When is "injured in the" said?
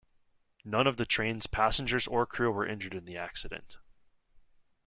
2.65-3.17